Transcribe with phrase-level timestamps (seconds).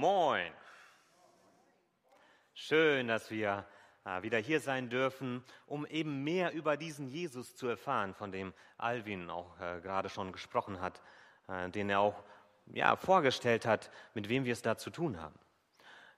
[0.00, 0.52] Moin.
[2.54, 3.64] Schön, dass wir
[4.04, 8.54] äh, wieder hier sein dürfen, um eben mehr über diesen Jesus zu erfahren, von dem
[8.76, 11.02] Alvin auch äh, gerade schon gesprochen hat,
[11.48, 12.22] äh, den er auch
[12.66, 15.34] ja, vorgestellt hat, mit wem wir es da zu tun haben.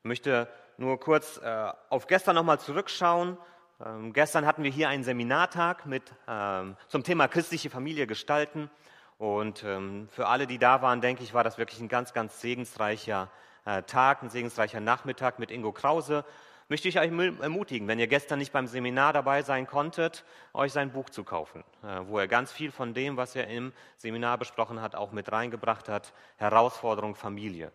[0.00, 3.38] Ich möchte nur kurz auf gestern nochmal zurückschauen.
[3.82, 8.70] Ähm, gestern hatten wir hier einen Seminartag mit, ähm, zum Thema christliche Familie gestalten.
[9.16, 12.42] Und ähm, für alle, die da waren, denke ich, war das wirklich ein ganz, ganz
[12.42, 13.30] segensreicher
[13.64, 16.24] Tag, ein segensreicher Nachmittag mit Ingo Krause.
[16.70, 20.24] Möchte ich euch ermutigen, wenn ihr gestern nicht beim Seminar dabei sein konntet,
[20.55, 23.73] euch sein Buch zu kaufen, äh, wo er ganz viel von dem, was er im
[23.96, 26.12] Seminar besprochen hat, auch mit reingebracht hat.
[26.36, 27.73] Herausforderung Familie.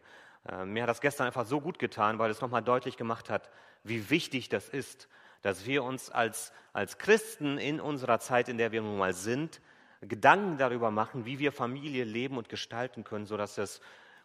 [0.49, 3.49] Äh, mir hat das gestern einfach so gut getan, weil es nochmal deutlich gemacht hat,
[3.83, 5.09] wie wichtig das ist,
[5.41, 9.59] dass wir uns als, als Christen in unserer Zeit, in der wir nun mal sind,
[9.99, 13.81] Gedanken darüber machen, wie wir Familie leben und gestalten können, sodass es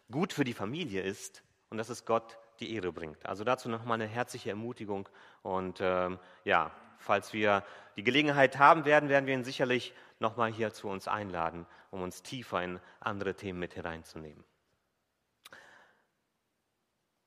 [0.09, 3.25] gut für die Familie ist und dass es Gott die Ehre bringt.
[3.25, 5.09] Also dazu nochmal eine herzliche Ermutigung.
[5.41, 7.63] Und ähm, ja, falls wir
[7.95, 12.21] die Gelegenheit haben werden, werden wir ihn sicherlich nochmal hier zu uns einladen, um uns
[12.21, 14.43] tiefer in andere Themen mit hereinzunehmen.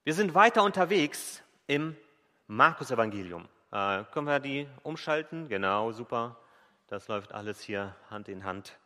[0.05, 1.97] Wir sind weiter unterwegs im
[2.47, 3.49] Markus-Evangelium.
[3.73, 5.49] Äh, können wir die umschalten?
[5.49, 6.37] Genau, super.
[6.89, 8.79] Das läuft alles hier Hand in Hand.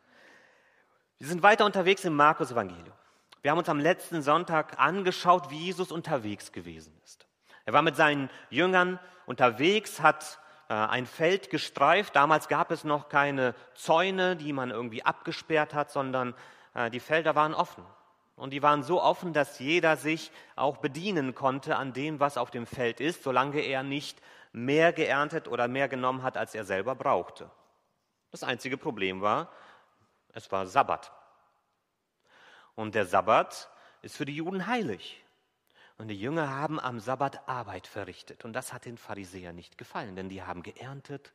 [1.17, 2.95] Wir sind weiter unterwegs im Markus-Evangelium.
[3.41, 7.25] Wir haben uns am letzten Sonntag angeschaut, wie Jesus unterwegs gewesen ist.
[7.65, 12.15] Er war mit seinen Jüngern unterwegs, hat äh, ein Feld gestreift.
[12.15, 16.33] Damals gab es noch keine Zäune, die man irgendwie abgesperrt hat, sondern
[16.73, 17.85] äh, die Felder waren offen.
[18.35, 22.51] Und die waren so offen, dass jeder sich auch bedienen konnte an dem, was auf
[22.51, 26.95] dem Feld ist, solange er nicht mehr geerntet oder mehr genommen hat, als er selber
[26.95, 27.49] brauchte.
[28.31, 29.49] Das einzige Problem war,
[30.33, 31.11] es war Sabbat.
[32.79, 33.69] Und der Sabbat
[34.01, 35.21] ist für die Juden heilig.
[35.97, 38.45] Und die Jünger haben am Sabbat Arbeit verrichtet.
[38.45, 41.33] Und das hat den Pharisäern nicht gefallen, denn die haben geerntet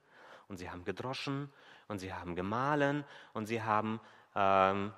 [0.48, 1.52] und sie haben gedroschen
[1.86, 3.04] und sie haben gemahlen
[3.34, 4.00] und sie haben
[4.34, 4.94] ähm,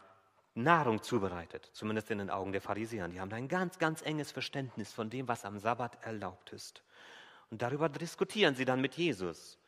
[0.54, 3.08] Nahrung zubereitet, zumindest in den Augen der Pharisäer.
[3.08, 6.80] Die haben ein ganz, ganz enges Verständnis von dem, was am Sabbat erlaubt ist.
[7.50, 9.58] Und darüber diskutieren sie dann mit Jesus.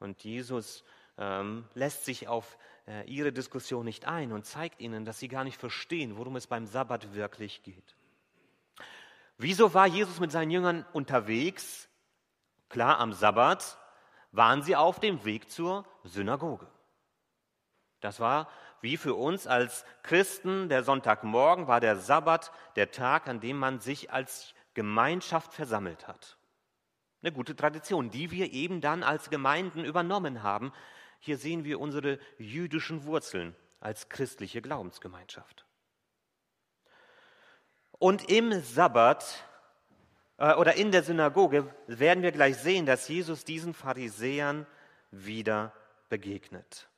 [0.00, 0.84] Und Jesus
[1.18, 5.44] ähm, lässt sich auf äh, ihre Diskussion nicht ein und zeigt ihnen, dass sie gar
[5.44, 7.96] nicht verstehen, worum es beim Sabbat wirklich geht.
[9.38, 11.88] Wieso war Jesus mit seinen Jüngern unterwegs?
[12.68, 13.78] Klar, am Sabbat
[14.32, 16.66] waren sie auf dem Weg zur Synagoge.
[18.00, 18.48] Das war
[18.80, 23.80] wie für uns als Christen, der Sonntagmorgen war der Sabbat der Tag, an dem man
[23.80, 26.36] sich als Gemeinschaft versammelt hat.
[27.22, 30.72] Eine gute Tradition, die wir eben dann als Gemeinden übernommen haben.
[31.20, 35.64] Hier sehen wir unsere jüdischen Wurzeln als christliche Glaubensgemeinschaft.
[37.98, 39.44] Und im Sabbat
[40.38, 44.66] äh, oder in der Synagoge werden wir gleich sehen, dass Jesus diesen Pharisäern
[45.10, 45.72] wieder
[46.08, 46.88] begegnet.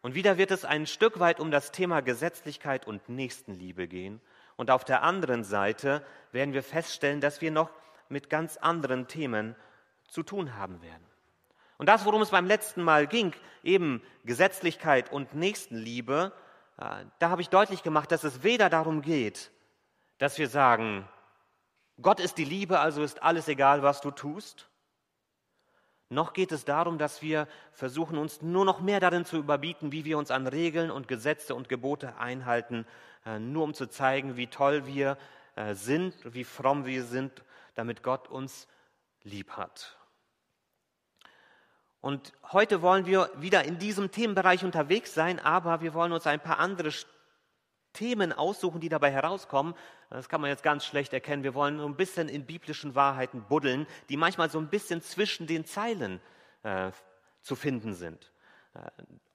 [0.00, 4.20] Und wieder wird es ein Stück weit um das Thema Gesetzlichkeit und Nächstenliebe gehen.
[4.56, 7.70] Und auf der anderen Seite werden wir feststellen, dass wir noch
[8.08, 9.56] mit ganz anderen Themen
[10.06, 11.04] zu tun haben werden.
[11.78, 16.32] Und das, worum es beim letzten Mal ging, eben Gesetzlichkeit und Nächstenliebe,
[16.78, 19.50] äh, da habe ich deutlich gemacht, dass es weder darum geht,
[20.18, 21.08] dass wir sagen,
[22.00, 24.68] Gott ist die Liebe, also ist alles egal, was du tust,
[26.10, 30.04] noch geht es darum, dass wir versuchen, uns nur noch mehr darin zu überbieten, wie
[30.04, 32.86] wir uns an Regeln und Gesetze und Gebote einhalten,
[33.24, 35.16] äh, nur um zu zeigen, wie toll wir
[35.56, 37.42] äh, sind, wie fromm wir sind,
[37.74, 38.68] damit Gott uns
[39.22, 39.96] lieb hat.
[42.04, 46.38] Und heute wollen wir wieder in diesem Themenbereich unterwegs sein, aber wir wollen uns ein
[46.38, 46.90] paar andere
[47.94, 49.72] Themen aussuchen, die dabei herauskommen.
[50.10, 51.44] Das kann man jetzt ganz schlecht erkennen.
[51.44, 55.46] Wir wollen so ein bisschen in biblischen Wahrheiten buddeln, die manchmal so ein bisschen zwischen
[55.46, 56.20] den Zeilen
[56.62, 56.90] äh,
[57.40, 58.30] zu finden sind.
[58.74, 58.80] Äh,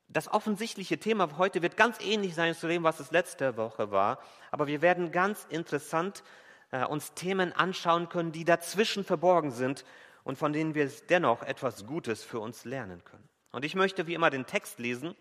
[0.08, 4.19] das offensichtliche Thema heute wird ganz ähnlich sein zu dem, was es letzte Woche war,
[4.52, 6.22] aber wir werden ganz interessant
[6.70, 9.85] äh, uns Themen anschauen können, die dazwischen verborgen sind
[10.24, 13.28] und von denen wir dennoch etwas Gutes für uns lernen können.
[13.52, 15.16] Und ich möchte wie immer den Text lesen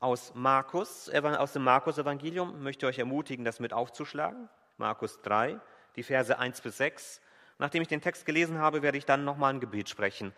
[0.00, 4.48] aus Markus, aus dem Markus-Evangelium, möchte euch ermutigen, das mit aufzuschlagen.
[4.76, 5.60] Markus 3,
[5.96, 7.20] die Verse 1 bis 6.
[7.58, 10.32] Nachdem ich den Text gelesen habe, werde ich dann nochmal ein Gebet sprechen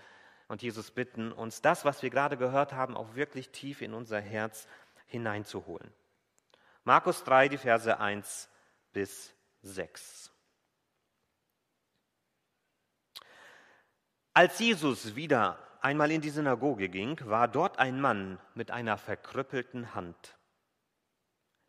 [0.49, 4.21] und Jesus bitten, uns das, was wir gerade gehört haben, auch wirklich tief in unser
[4.21, 4.67] Herz
[5.07, 5.91] hineinzuholen.
[6.85, 8.51] Markus 3, die Verse 1
[8.93, 9.33] bis
[9.63, 10.31] 6.
[14.34, 19.94] Als Jesus wieder einmal in die Synagoge ging, war dort ein Mann mit einer verkrüppelten
[19.94, 20.38] Hand.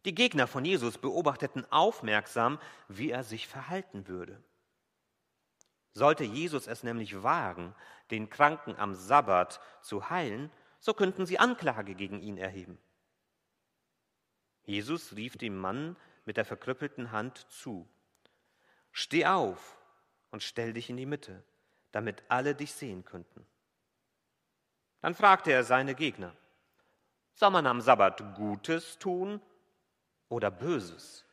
[0.05, 4.41] Die Gegner von Jesus beobachteten aufmerksam, wie er sich verhalten würde.
[5.91, 7.75] Sollte Jesus es nämlich wagen,
[8.11, 10.49] den Kranken am Sabbat zu heilen,
[10.79, 12.77] so könnten sie Anklage gegen ihn erheben.
[14.63, 17.89] Jesus rief dem Mann mit der verkrüppelten Hand zu.
[18.91, 19.77] Steh auf
[20.31, 21.43] und stell dich in die Mitte,
[21.93, 23.45] damit alle dich sehen könnten.
[24.99, 26.35] Dann fragte er seine Gegner,
[27.35, 29.41] soll man am Sabbat Gutes tun
[30.27, 31.25] oder Böses?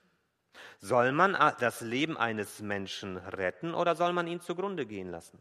[0.78, 5.40] Soll man das Leben eines Menschen retten oder soll man ihn zugrunde gehen lassen?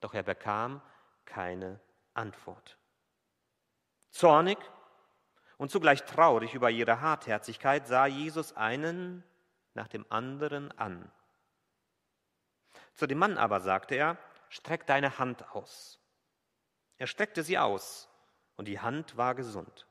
[0.00, 0.80] Doch er bekam
[1.24, 1.80] keine
[2.14, 2.78] Antwort.
[4.10, 4.58] Zornig
[5.56, 9.24] und zugleich traurig über ihre Hartherzigkeit sah Jesus einen
[9.74, 11.10] nach dem anderen an.
[12.98, 14.18] Zu dem Mann aber sagte er,
[14.48, 16.00] streck deine Hand aus.
[16.96, 18.08] Er streckte sie aus,
[18.56, 19.86] und die Hand war gesund.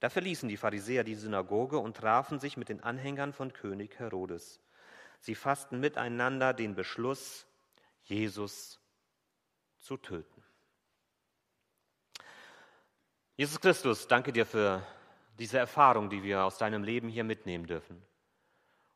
[0.00, 4.62] Da verließen die Pharisäer die Synagoge und trafen sich mit den Anhängern von König Herodes.
[5.20, 7.46] Sie fassten miteinander den Beschluss,
[8.04, 8.80] Jesus
[9.78, 10.42] zu töten.
[13.36, 14.82] Jesus Christus, danke dir für
[15.38, 18.02] diese Erfahrung, die wir aus deinem Leben hier mitnehmen dürfen.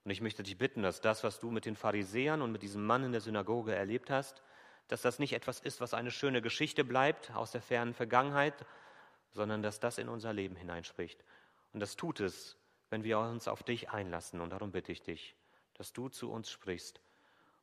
[0.07, 2.87] Und ich möchte dich bitten, dass das, was du mit den Pharisäern und mit diesem
[2.87, 4.41] Mann in der Synagoge erlebt hast,
[4.87, 8.55] dass das nicht etwas ist, was eine schöne Geschichte bleibt aus der fernen Vergangenheit,
[9.33, 11.25] sondern dass das in unser Leben hineinspricht.
[11.73, 12.57] Und das tut es,
[12.89, 14.41] wenn wir uns auf dich einlassen.
[14.41, 15.35] Und darum bitte ich dich,
[15.75, 17.01] dass du zu uns sprichst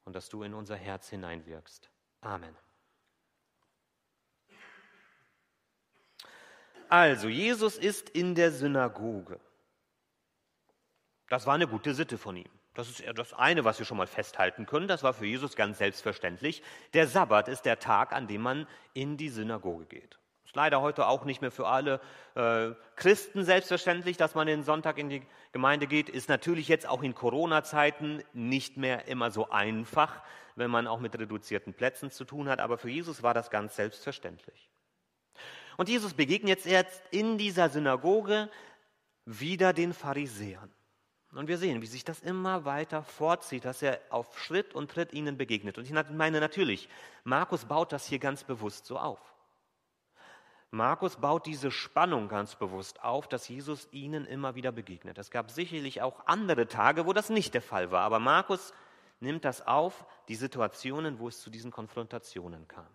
[0.04, 1.90] und dass du in unser Herz hineinwirkst.
[2.20, 2.58] Amen.
[6.90, 9.40] Also, Jesus ist in der Synagoge.
[11.34, 12.52] Das war eine gute Sitte von ihm.
[12.76, 14.88] Das ist das eine, was wir schon mal festhalten können.
[14.88, 16.62] Das war für Jesus ganz selbstverständlich.
[16.94, 20.20] Der Sabbat ist der Tag, an dem man in die Synagoge geht.
[20.46, 22.02] Ist leider heute auch nicht mehr für alle
[22.36, 26.08] äh, Christen selbstverständlich, dass man den Sonntag in die Gemeinde geht.
[26.08, 30.22] Ist natürlich jetzt auch in Corona-Zeiten nicht mehr immer so einfach,
[30.56, 32.60] wenn man auch mit reduzierten Plätzen zu tun hat.
[32.60, 34.70] Aber für Jesus war das ganz selbstverständlich.
[35.78, 38.52] Und Jesus begegnet jetzt in dieser Synagoge
[39.26, 40.72] wieder den Pharisäern.
[41.36, 45.14] Und wir sehen, wie sich das immer weiter vorzieht, dass er auf Schritt und Tritt
[45.14, 45.78] ihnen begegnet.
[45.78, 46.88] Und ich meine natürlich,
[47.24, 49.20] Markus baut das hier ganz bewusst so auf.
[50.70, 55.18] Markus baut diese Spannung ganz bewusst auf, dass Jesus ihnen immer wieder begegnet.
[55.18, 58.74] Es gab sicherlich auch andere Tage, wo das nicht der Fall war, aber Markus
[59.20, 62.88] nimmt das auf, die Situationen, wo es zu diesen Konfrontationen kam.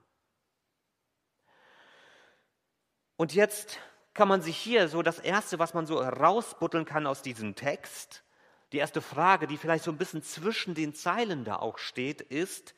[3.16, 3.78] Und jetzt
[4.12, 8.24] kann man sich hier so das Erste, was man so herausbutteln kann aus diesem Text,
[8.72, 12.74] die erste Frage, die vielleicht so ein bisschen zwischen den Zeilen da auch steht, ist,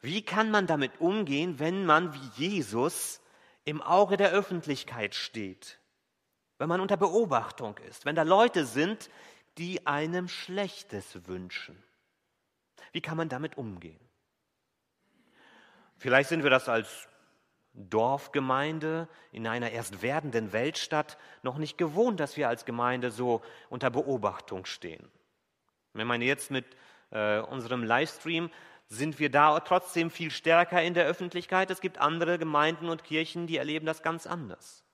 [0.00, 3.20] wie kann man damit umgehen, wenn man wie Jesus
[3.64, 5.78] im Auge der Öffentlichkeit steht,
[6.58, 9.10] wenn man unter Beobachtung ist, wenn da Leute sind,
[9.58, 11.82] die einem Schlechtes wünschen?
[12.92, 14.00] Wie kann man damit umgehen?
[15.98, 17.09] Vielleicht sind wir das als
[17.72, 23.90] Dorfgemeinde in einer erst werdenden Weltstadt noch nicht gewohnt, dass wir als Gemeinde so unter
[23.90, 25.10] Beobachtung stehen.
[25.94, 26.66] Ich meine, jetzt mit
[27.10, 28.50] äh, unserem Livestream
[28.88, 31.70] sind wir da trotzdem viel stärker in der Öffentlichkeit.
[31.70, 34.84] Es gibt andere Gemeinden und Kirchen, die erleben das ganz anders.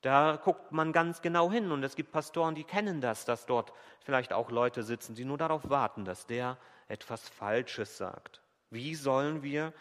[0.00, 3.72] Da guckt man ganz genau hin und es gibt Pastoren, die kennen das, dass dort
[4.00, 8.42] vielleicht auch Leute sitzen, die nur darauf warten, dass der etwas Falsches sagt.
[8.70, 9.72] Wie sollen wir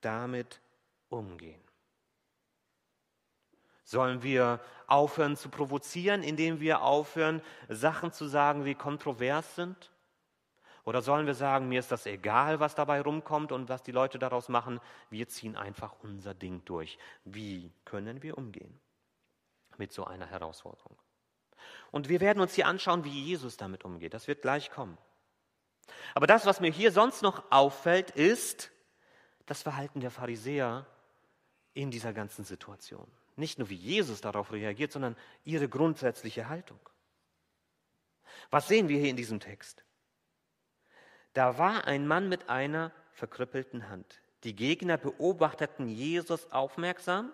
[0.00, 0.60] damit
[1.08, 1.62] umgehen?
[3.84, 9.92] Sollen wir aufhören zu provozieren, indem wir aufhören, Sachen zu sagen, die kontrovers sind?
[10.84, 14.18] Oder sollen wir sagen, mir ist das egal, was dabei rumkommt und was die Leute
[14.18, 16.98] daraus machen, wir ziehen einfach unser Ding durch?
[17.24, 18.78] Wie können wir umgehen
[19.78, 20.96] mit so einer Herausforderung?
[21.90, 24.14] Und wir werden uns hier anschauen, wie Jesus damit umgeht.
[24.14, 24.96] Das wird gleich kommen.
[26.14, 28.70] Aber das, was mir hier sonst noch auffällt, ist
[29.46, 30.86] das Verhalten der Pharisäer
[31.76, 33.06] in dieser ganzen Situation.
[33.36, 35.14] Nicht nur wie Jesus darauf reagiert, sondern
[35.44, 36.80] ihre grundsätzliche Haltung.
[38.50, 39.84] Was sehen wir hier in diesem Text?
[41.34, 44.20] Da war ein Mann mit einer verkrüppelten Hand.
[44.44, 47.30] Die Gegner beobachteten Jesus aufmerksam,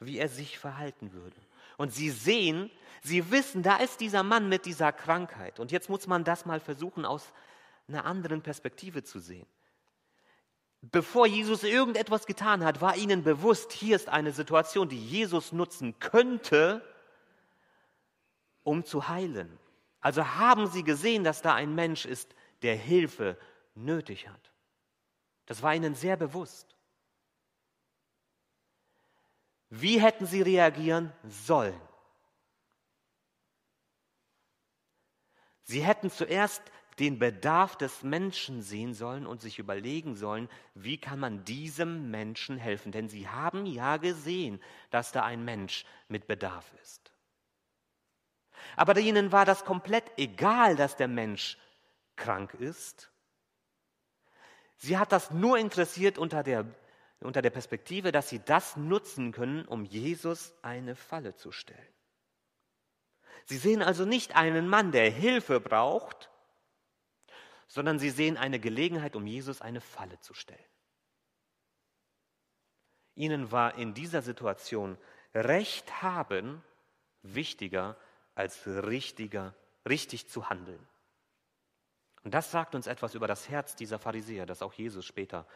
[0.00, 1.36] wie er sich verhalten würde.
[1.76, 2.70] Und sie sehen,
[3.02, 5.60] sie wissen, da ist dieser Mann mit dieser Krankheit.
[5.60, 7.32] Und jetzt muss man das mal versuchen, aus
[7.86, 9.46] einer anderen Perspektive zu sehen.
[10.82, 15.98] Bevor Jesus irgendetwas getan hat, war ihnen bewusst, hier ist eine Situation, die Jesus nutzen
[15.98, 16.82] könnte,
[18.62, 19.58] um zu heilen.
[20.00, 23.38] Also haben sie gesehen, dass da ein Mensch ist, der Hilfe
[23.74, 24.52] nötig hat.
[25.46, 26.76] Das war ihnen sehr bewusst.
[29.70, 31.80] Wie hätten sie reagieren sollen?
[35.64, 36.62] Sie hätten zuerst
[36.98, 42.56] den Bedarf des Menschen sehen sollen und sich überlegen sollen, wie kann man diesem Menschen
[42.56, 42.90] helfen.
[42.90, 44.60] Denn sie haben ja gesehen,
[44.90, 47.12] dass da ein Mensch mit Bedarf ist.
[48.76, 51.58] Aber ihnen war das komplett egal, dass der Mensch
[52.16, 53.10] krank ist.
[54.78, 56.66] Sie hat das nur interessiert unter der,
[57.20, 61.78] unter der Perspektive, dass sie das nutzen können, um Jesus eine Falle zu stellen.
[63.44, 66.30] Sie sehen also nicht einen Mann, der Hilfe braucht,
[67.66, 70.60] sondern sie sehen eine Gelegenheit, um Jesus eine Falle zu stellen.
[73.14, 74.98] Ihnen war in dieser Situation
[75.34, 76.62] Recht haben
[77.22, 77.96] wichtiger
[78.34, 79.54] als richtiger,
[79.88, 80.86] richtig zu handeln.
[82.24, 85.46] Und das sagt uns etwas über das Herz dieser Pharisäer, das auch Jesus später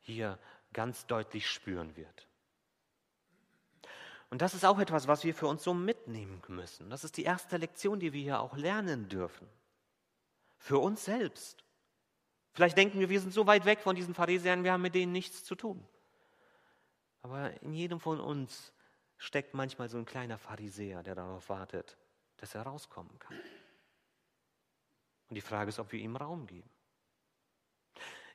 [0.00, 0.38] hier
[0.72, 2.28] ganz deutlich spüren wird.
[4.30, 6.90] Und das ist auch etwas, was wir für uns so mitnehmen müssen.
[6.90, 9.46] Das ist die erste Lektion, die wir hier auch lernen dürfen.
[10.62, 11.64] Für uns selbst.
[12.52, 15.10] Vielleicht denken wir, wir sind so weit weg von diesen Pharisäern, wir haben mit denen
[15.10, 15.84] nichts zu tun.
[17.22, 18.72] Aber in jedem von uns
[19.16, 21.98] steckt manchmal so ein kleiner Pharisäer, der darauf wartet,
[22.36, 23.36] dass er rauskommen kann.
[25.30, 26.70] Und die Frage ist, ob wir ihm Raum geben.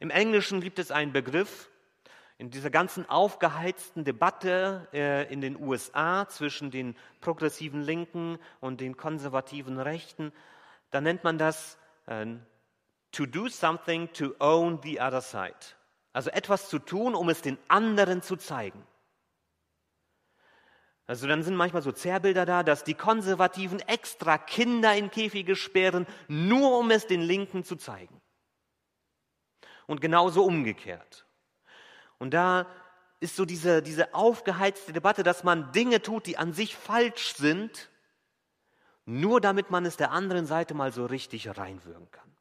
[0.01, 1.69] Im Englischen gibt es einen Begriff,
[2.37, 8.97] in dieser ganzen aufgeheizten Debatte äh, in den USA zwischen den progressiven Linken und den
[8.97, 10.33] konservativen Rechten,
[10.91, 15.55] da nennt man das to do something to own the other side.
[16.13, 18.85] Also etwas zu tun, um es den anderen zu zeigen.
[21.05, 26.05] Also dann sind manchmal so Zerrbilder da, dass die Konservativen extra Kinder in Käfige sperren,
[26.27, 28.21] nur um es den Linken zu zeigen.
[29.85, 31.25] Und genauso umgekehrt.
[32.17, 32.67] Und da
[33.21, 37.89] ist so diese, diese aufgeheizte Debatte, dass man Dinge tut, die an sich falsch sind,
[39.07, 42.35] nur damit man es der anderen Seite mal so richtig reinwürgen kann.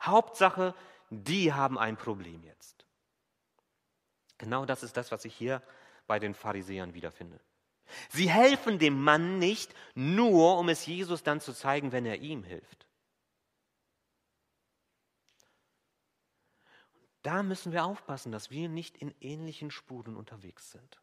[0.00, 0.74] Hauptsache,
[1.10, 2.86] die haben ein Problem jetzt.
[4.38, 5.60] Genau das ist das, was ich hier
[6.06, 7.40] bei den Pharisäern wiederfinde.
[8.10, 12.44] Sie helfen dem Mann nicht, nur um es Jesus dann zu zeigen, wenn er ihm
[12.44, 12.86] hilft.
[17.22, 21.00] Da müssen wir aufpassen, dass wir nicht in ähnlichen Spuren unterwegs sind.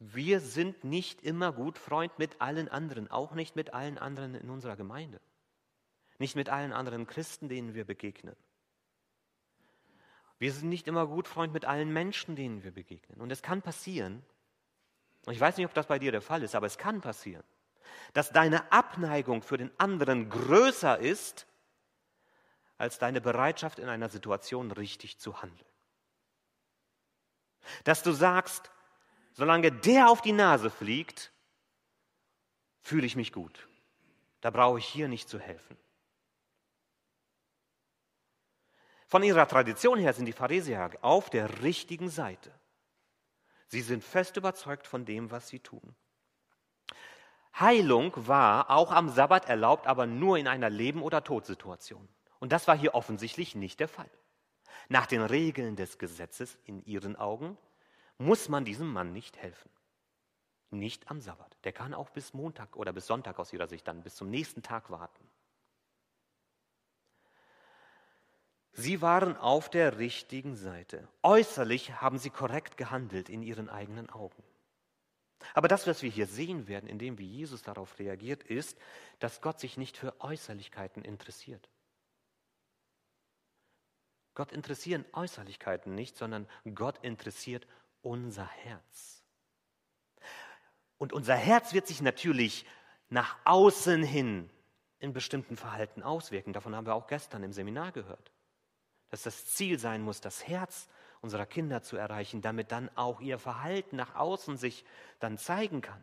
[0.00, 4.48] Wir sind nicht immer gut Freund mit allen anderen, auch nicht mit allen anderen in
[4.48, 5.20] unserer Gemeinde,
[6.18, 8.36] nicht mit allen anderen Christen, denen wir begegnen.
[10.38, 13.20] Wir sind nicht immer gut Freund mit allen Menschen, denen wir begegnen.
[13.20, 14.24] Und es kann passieren,
[15.26, 17.44] und ich weiß nicht, ob das bei dir der Fall ist, aber es kann passieren,
[18.12, 21.46] dass deine Abneigung für den anderen größer ist
[22.76, 25.68] als deine Bereitschaft in einer Situation richtig zu handeln.
[27.82, 28.70] Dass du sagst,
[29.38, 31.30] solange der auf die Nase fliegt,
[32.80, 33.68] fühle ich mich gut.
[34.40, 35.76] Da brauche ich hier nicht zu helfen.
[39.06, 42.52] Von ihrer Tradition her sind die Pharisäer auf der richtigen Seite.
[43.68, 45.94] Sie sind fest überzeugt von dem, was sie tun.
[47.60, 52.08] Heilung war auch am Sabbat erlaubt, aber nur in einer Leben- oder Todsituation.
[52.40, 54.10] Und das war hier offensichtlich nicht der Fall.
[54.88, 57.56] Nach den Regeln des Gesetzes in ihren Augen
[58.18, 59.70] muss man diesem Mann nicht helfen.
[60.70, 61.56] Nicht am Sabbat.
[61.64, 64.62] Der kann auch bis Montag oder bis Sonntag aus ihrer Sicht dann, bis zum nächsten
[64.62, 65.24] Tag warten.
[68.72, 71.08] Sie waren auf der richtigen Seite.
[71.22, 74.42] Äußerlich haben sie korrekt gehandelt in ihren eigenen Augen.
[75.54, 78.78] Aber das, was wir hier sehen werden, indem wie Jesus darauf reagiert, ist,
[79.18, 81.68] dass Gott sich nicht für Äußerlichkeiten interessiert.
[84.34, 87.66] Gott interessieren Äußerlichkeiten nicht, sondern Gott interessiert
[88.02, 89.22] unser Herz.
[90.98, 92.66] Und unser Herz wird sich natürlich
[93.08, 94.50] nach außen hin
[94.98, 96.52] in bestimmten Verhalten auswirken.
[96.52, 98.32] Davon haben wir auch gestern im Seminar gehört
[99.10, 100.88] dass das Ziel sein muss, das Herz
[101.20, 104.84] unserer Kinder zu erreichen, damit dann auch ihr Verhalten nach außen sich
[105.18, 106.02] dann zeigen kann.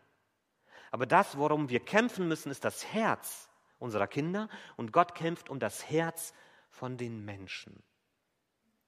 [0.90, 3.48] Aber das, worum wir kämpfen müssen, ist das Herz
[3.78, 6.34] unserer Kinder und Gott kämpft um das Herz
[6.70, 7.82] von den Menschen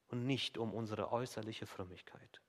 [0.09, 2.41] und nicht um unsere äußerliche Frömmigkeit.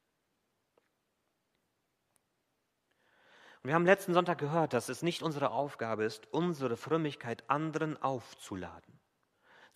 [3.62, 8.02] Und wir haben letzten Sonntag gehört, dass es nicht unsere Aufgabe ist, unsere Frömmigkeit anderen
[8.02, 9.00] aufzuladen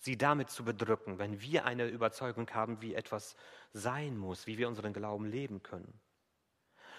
[0.04, 3.36] sie damit zu bedrücken, wenn wir eine Überzeugung haben, wie etwas
[3.72, 6.00] sein muss, wie wir unseren Glauben leben können.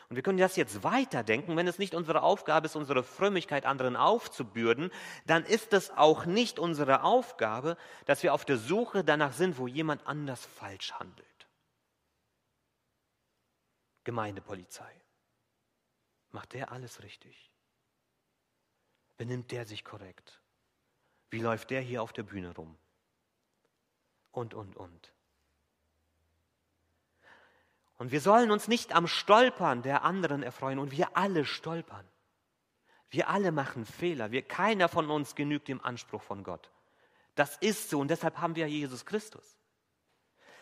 [0.10, 3.96] Und wir können das jetzt weiterdenken, wenn es nicht unsere Aufgabe ist, unsere Frömmigkeit anderen
[3.96, 4.92] aufzubürden,
[5.25, 9.68] dann ist es auch nicht unsere Aufgabe, dass wir auf der Suche danach sind, wo
[9.68, 11.25] jemand anders falsch handelt.
[14.04, 15.04] Gemeindepolizei.
[16.36, 17.50] Macht der alles richtig?
[19.15, 20.42] Benimmt der sich korrekt?
[21.30, 22.77] Wie läuft der hier auf der Bühne rum?
[24.34, 25.13] Und, und, und.
[27.98, 30.77] Und wir sollen uns nicht am Stolpern der anderen erfreuen.
[30.80, 32.06] Und wir alle stolpern.
[33.10, 34.32] Wir alle machen Fehler.
[34.32, 36.70] Wir, keiner von uns genügt dem Anspruch von Gott.
[37.36, 39.58] Das ist so und deshalb haben wir Jesus Christus.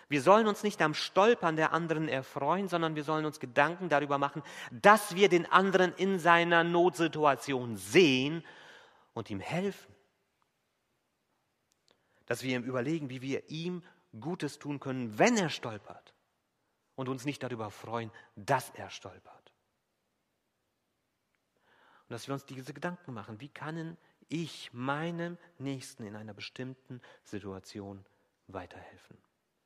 [0.09, 4.17] Wir sollen uns nicht am Stolpern der anderen erfreuen, sondern wir sollen uns Gedanken darüber
[4.17, 8.43] machen, dass wir den anderen in seiner Notsituation sehen
[9.13, 9.93] und ihm helfen.
[12.25, 13.83] Dass wir ihm überlegen, wie wir ihm
[14.19, 16.13] Gutes tun können, wenn er stolpert
[16.95, 19.53] und uns nicht darüber freuen, dass er stolpert.
[22.03, 23.97] Und dass wir uns diese Gedanken machen, wie kann
[24.29, 28.05] ich meinem Nächsten in einer bestimmten Situation
[28.47, 29.17] weiterhelfen?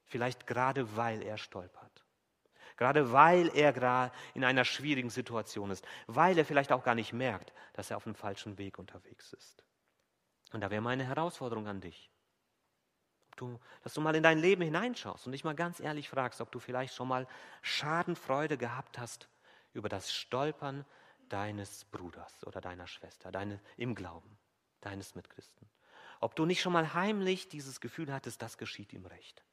[0.08, 2.04] Vielleicht gerade weil er stolpert.
[2.76, 5.86] Gerade weil er gerade in einer schwierigen Situation ist.
[6.08, 9.64] Weil er vielleicht auch gar nicht merkt, dass er auf dem falschen Weg unterwegs ist.
[10.54, 12.12] Und da wäre meine Herausforderung an dich
[13.38, 16.52] du, dass du mal in dein Leben hineinschaust und dich mal ganz ehrlich fragst, ob
[16.52, 17.28] du vielleicht schon mal
[17.62, 19.30] Schadenfreude gehabt hast
[19.74, 20.86] über das Stolpern
[21.30, 24.38] deines Bruders oder deiner Schwester, deine, im Glauben,
[24.82, 25.70] deines Mitchristen.
[26.20, 29.44] Ob du nicht schon mal heimlich dieses Gefühl hattest, das geschieht ihm recht.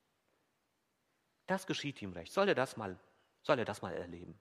[1.47, 2.33] Das geschieht ihm recht.
[2.33, 2.99] Soll er das mal,
[3.43, 4.39] soll er das mal erleben?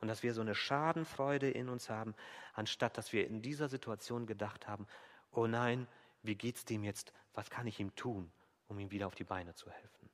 [0.00, 2.14] Und dass wir so eine Schadenfreude in uns haben,
[2.54, 4.86] anstatt dass wir in dieser Situation gedacht haben,
[5.30, 5.86] oh nein,
[6.22, 7.12] wie geht es dem jetzt?
[7.34, 8.32] Was kann ich ihm tun,
[8.68, 10.10] um ihm wieder auf die Beine zu helfen?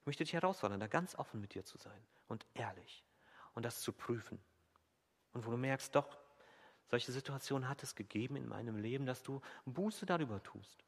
[0.00, 3.04] Ich möchte dich herausfordern, da ganz offen mit dir zu sein und ehrlich
[3.54, 4.40] und das zu prüfen.
[5.32, 6.16] Und wo du merkst, doch,
[6.86, 10.85] solche Situationen hat es gegeben in meinem Leben, dass du Buße darüber tust.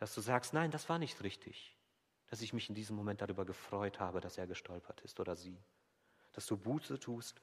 [0.00, 1.76] Dass du sagst, nein, das war nicht richtig.
[2.28, 5.56] Dass ich mich in diesem Moment darüber gefreut habe, dass er gestolpert ist oder sie.
[6.32, 7.40] Dass du Buße tust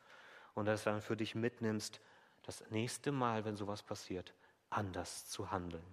[0.55, 2.01] und das dann für dich mitnimmst,
[2.41, 4.33] das nächste Mal, wenn sowas passiert,
[4.69, 5.85] anders zu handeln.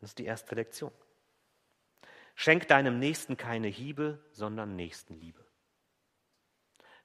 [0.00, 0.92] Das ist die erste Lektion.
[2.36, 5.44] Schenk deinem Nächsten keine Hiebe, sondern Nächstenliebe.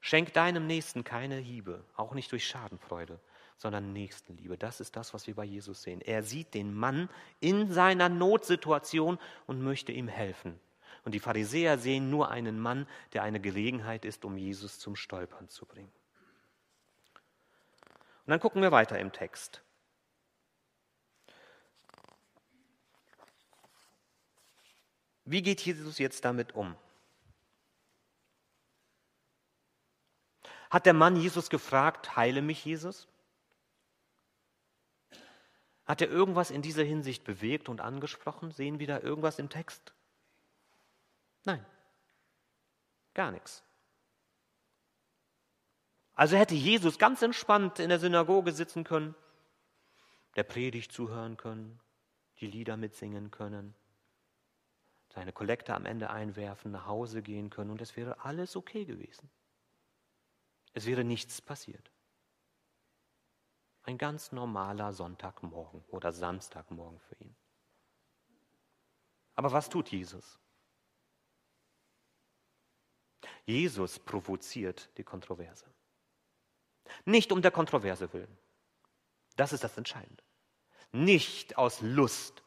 [0.02, 3.20] Schenk deinem Nächsten keine Hiebe, auch nicht durch Schadenfreude,
[3.62, 4.58] sondern Nächstenliebe.
[4.58, 6.02] Das ist das, was wir bei Jesus sehen.
[6.02, 10.60] Er sieht den Mann in seiner Notsituation und möchte ihm helfen.
[11.06, 15.48] Und die Pharisäer sehen nur einen Mann, der eine Gelegenheit ist, um Jesus zum Stolpern
[15.48, 15.92] zu bringen.
[18.26, 19.62] Und dann gucken wir weiter im Text.
[25.24, 26.76] Wie geht Jesus jetzt damit um?
[30.72, 33.08] Hat der Mann Jesus gefragt, heile mich Jesus?
[35.86, 38.52] Hat er irgendwas in dieser Hinsicht bewegt und angesprochen?
[38.52, 39.94] Sehen wir da irgendwas im Text?
[41.44, 41.66] Nein,
[43.14, 43.64] gar nichts.
[46.14, 49.16] Also hätte Jesus ganz entspannt in der Synagoge sitzen können,
[50.36, 51.80] der Predigt zuhören können,
[52.40, 53.74] die Lieder mitsingen können,
[55.10, 59.30] seine Kollekte am Ende einwerfen, nach Hause gehen können und es wäre alles okay gewesen.
[60.74, 61.92] Es wäre nichts passiert.
[63.84, 67.36] Ein ganz normaler Sonntagmorgen oder Samstagmorgen für ihn.
[69.36, 70.40] Aber was tut Jesus?
[73.46, 75.66] Jesus provoziert die Kontroverse.
[77.06, 78.38] Nicht um der Kontroverse willen.
[79.36, 80.24] Das ist das Entscheidende.
[80.92, 82.44] Nicht aus Lust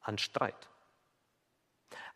[0.00, 0.68] an Streit.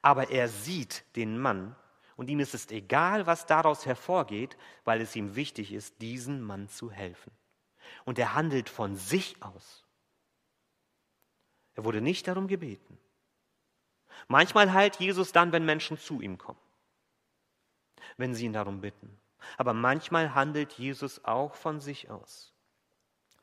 [0.02, 1.74] Aber er sieht den Mann
[2.16, 6.68] und ihm ist es egal, was daraus hervorgeht, weil es ihm wichtig ist, diesen Mann
[6.68, 7.32] zu helfen.
[8.04, 9.84] Und er handelt von sich aus.
[11.74, 12.98] Er wurde nicht darum gebeten.
[14.28, 16.60] Manchmal heilt Jesus dann, wenn Menschen zu ihm kommen,
[18.16, 19.18] wenn sie ihn darum bitten.
[19.58, 22.52] Aber manchmal handelt Jesus auch von sich aus.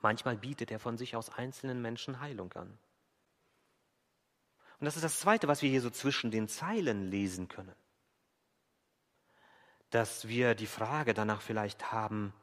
[0.01, 2.77] Manchmal bietet er von sich aus einzelnen Menschen Heilung an.
[4.79, 7.75] Und das ist das Zweite, was wir hier so zwischen den Zeilen lesen können.
[9.91, 12.33] Dass wir die Frage danach vielleicht haben,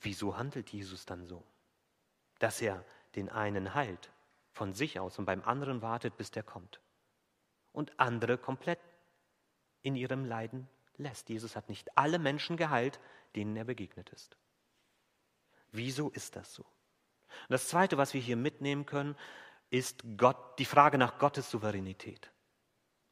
[0.00, 1.44] wieso handelt Jesus dann so?
[2.38, 4.10] Dass er den einen heilt
[4.52, 6.80] von sich aus und beim anderen wartet, bis der kommt.
[7.72, 8.80] Und andere komplett
[9.82, 11.28] in ihrem Leiden lässt.
[11.28, 13.00] Jesus hat nicht alle Menschen geheilt,
[13.34, 14.36] denen er begegnet ist.
[15.72, 16.62] Wieso ist das so?
[16.62, 19.16] Und das Zweite, was wir hier mitnehmen können,
[19.70, 22.30] ist Gott, die Frage nach Gottes Souveränität.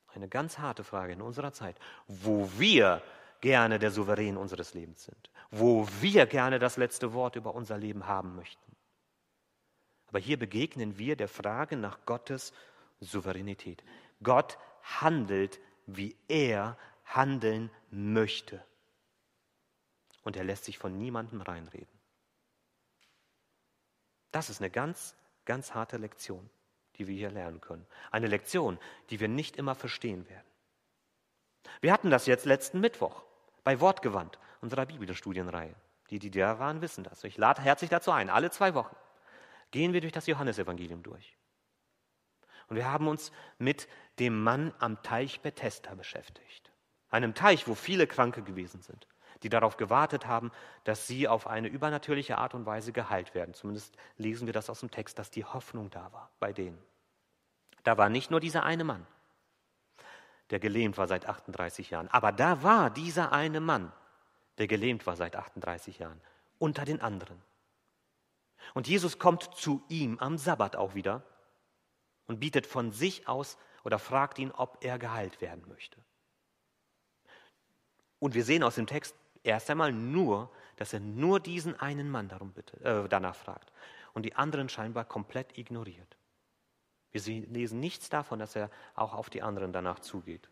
[0.08, 3.02] Eine ganz harte Frage in unserer Zeit, wo wir
[3.44, 8.06] gerne der Souverän unseres Lebens sind, wo wir gerne das letzte Wort über unser Leben
[8.06, 8.74] haben möchten.
[10.06, 12.54] Aber hier begegnen wir der Frage nach Gottes
[13.00, 13.84] Souveränität.
[14.22, 18.64] Gott handelt, wie er handeln möchte.
[20.22, 22.00] und er lässt sich von niemandem reinreden.
[24.32, 26.48] Das ist eine ganz, ganz harte Lektion,
[26.96, 27.86] die wir hier lernen können.
[28.10, 28.78] Eine Lektion,
[29.10, 30.46] die wir nicht immer verstehen werden.
[31.82, 33.22] Wir hatten das jetzt letzten Mittwoch
[33.64, 35.74] bei Wortgewandt, unserer Bibelstudienreihe.
[36.10, 37.24] Die, die da waren, wissen das.
[37.24, 38.30] Ich lade herzlich dazu ein.
[38.30, 38.94] Alle zwei Wochen
[39.70, 41.36] gehen wir durch das Johannesevangelium durch.
[42.68, 46.70] Und wir haben uns mit dem Mann am Teich Bethesda beschäftigt.
[47.10, 49.06] Einem Teich, wo viele Kranke gewesen sind,
[49.42, 50.52] die darauf gewartet haben,
[50.84, 53.54] dass sie auf eine übernatürliche Art und Weise geheilt werden.
[53.54, 56.78] Zumindest lesen wir das aus dem Text, dass die Hoffnung da war bei denen.
[57.82, 59.06] Da war nicht nur dieser eine Mann,
[60.50, 63.92] der gelähmt war seit 38 Jahren, aber da war dieser eine Mann,
[64.58, 66.20] der gelähmt war seit 38 Jahren,
[66.58, 67.40] unter den anderen.
[68.72, 71.22] Und Jesus kommt zu ihm am Sabbat auch wieder
[72.26, 75.98] und bietet von sich aus oder fragt ihn, ob er geheilt werden möchte.
[78.18, 82.28] Und wir sehen aus dem Text erst einmal nur, dass er nur diesen einen Mann
[82.28, 83.70] darum bitte, äh, danach fragt
[84.14, 86.16] und die anderen scheinbar komplett ignoriert.
[87.14, 90.50] Wir lesen nichts davon, dass er auch auf die anderen danach zugeht.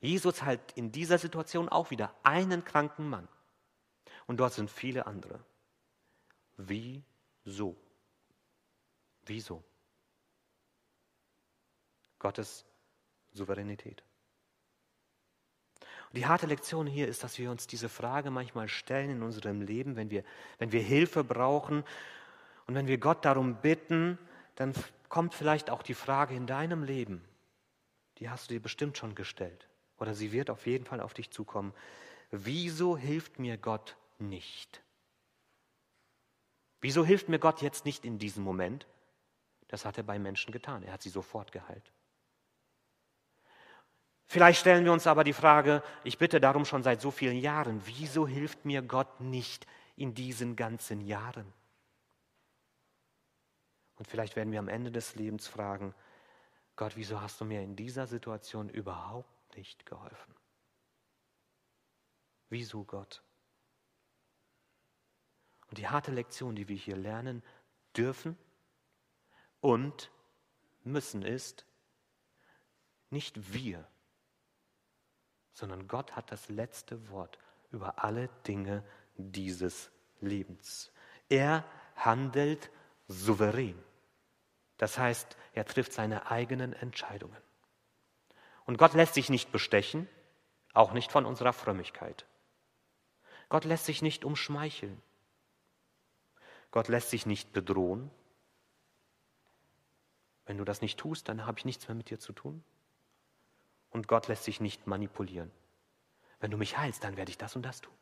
[0.00, 3.28] Jesus hat in dieser Situation auch wieder einen kranken Mann.
[4.26, 5.38] Und dort sind viele andere.
[6.56, 7.76] Wieso?
[9.26, 9.62] Wieso?
[12.18, 12.64] Gottes
[13.32, 14.02] Souveränität.
[16.08, 19.60] Und die harte Lektion hier ist, dass wir uns diese Frage manchmal stellen in unserem
[19.60, 20.24] Leben, wenn wir,
[20.58, 21.84] wenn wir Hilfe brauchen
[22.66, 24.18] und wenn wir Gott darum bitten,
[24.54, 24.72] dann
[25.08, 27.24] kommt vielleicht auch die Frage in deinem Leben,
[28.18, 29.68] die hast du dir bestimmt schon gestellt
[29.98, 31.72] oder sie wird auf jeden Fall auf dich zukommen.
[32.30, 34.82] Wieso hilft mir Gott nicht?
[36.80, 38.86] Wieso hilft mir Gott jetzt nicht in diesem Moment?
[39.68, 40.82] Das hat er bei Menschen getan.
[40.82, 41.92] Er hat sie sofort geheilt.
[44.26, 47.80] Vielleicht stellen wir uns aber die Frage, ich bitte darum schon seit so vielen Jahren,
[47.86, 49.66] wieso hilft mir Gott nicht
[49.96, 51.50] in diesen ganzen Jahren?
[53.98, 55.94] Und vielleicht werden wir am Ende des Lebens fragen,
[56.76, 60.34] Gott, wieso hast du mir in dieser Situation überhaupt nicht geholfen.
[62.48, 63.22] Wieso Gott?
[65.68, 67.42] Und die harte Lektion, die wir hier lernen
[67.96, 68.38] dürfen
[69.60, 70.10] und
[70.84, 71.66] müssen, ist,
[73.10, 73.86] nicht wir,
[75.52, 77.38] sondern Gott hat das letzte Wort
[77.72, 78.84] über alle Dinge
[79.16, 80.92] dieses Lebens.
[81.28, 81.64] Er
[81.96, 82.70] handelt
[83.08, 83.82] souverän.
[84.78, 87.42] Das heißt, er trifft seine eigenen Entscheidungen.
[88.64, 90.08] Und Gott lässt sich nicht bestechen,
[90.72, 92.26] auch nicht von unserer Frömmigkeit.
[93.48, 95.02] Gott lässt sich nicht umschmeicheln.
[96.70, 98.10] Gott lässt sich nicht bedrohen.
[100.46, 102.62] Wenn du das nicht tust, dann habe ich nichts mehr mit dir zu tun.
[103.90, 105.50] Und Gott lässt sich nicht manipulieren.
[106.40, 107.94] Wenn du mich heilst, dann werde ich das und das tun.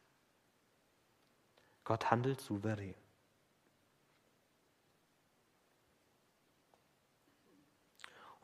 [1.85, 2.95] Gott handelt souverän.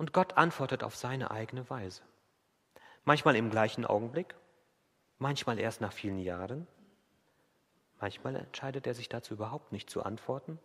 [0.02, 2.02] Und Gott antwortet auf seine eigene Weise.
[3.04, 4.34] Manchmal im gleichen Augenblick,
[5.18, 6.66] manchmal erst nach vielen Jahren.
[8.00, 10.58] Manchmal entscheidet er sich dazu überhaupt nicht zu antworten.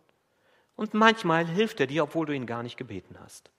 [0.74, 3.52] Und manchmal hilft er dir, obwohl du ihn gar nicht gebeten hast.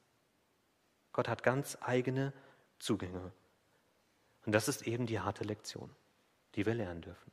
[1.14, 2.34] Gott hat ganz eigene
[2.80, 3.32] Zugänge.
[4.46, 5.90] Und das ist eben die harte Lektion,
[6.56, 7.32] die wir lernen dürfen.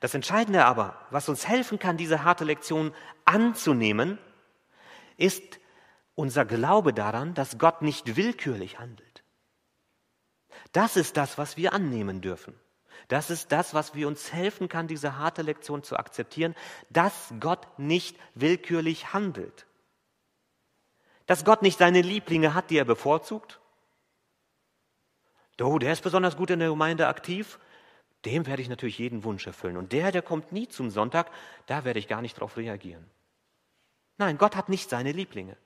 [0.00, 2.92] Das Entscheidende aber, was uns helfen kann, diese harte Lektion
[3.24, 4.18] anzunehmen,
[5.16, 5.58] ist
[6.18, 9.22] unser Glaube daran, dass Gott nicht willkürlich handelt.
[10.72, 12.58] Das ist das, was wir annehmen dürfen.
[13.06, 16.56] Das ist das, was wir uns helfen kann, diese harte Lektion zu akzeptieren,
[16.90, 19.66] dass Gott nicht willkürlich handelt.
[21.26, 23.60] Dass Gott nicht seine Lieblinge hat, die er bevorzugt.
[25.60, 27.60] Oh, der ist besonders gut in der Gemeinde aktiv.
[28.24, 29.76] Dem werde ich natürlich jeden Wunsch erfüllen.
[29.76, 31.30] Und der, der kommt nie zum Sonntag,
[31.66, 33.08] da werde ich gar nicht darauf reagieren.
[34.16, 35.56] Nein, Gott hat nicht seine Lieblinge.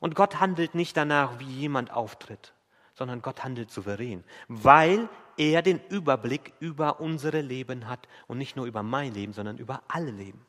[0.00, 2.52] Und Gott handelt nicht danach, wie jemand auftritt
[2.96, 8.64] sondern Gott handelt souverän, weil er den Überblick über unsere Leben hat und nicht nur
[8.64, 10.44] über mein Leben, sondern über alle Leben.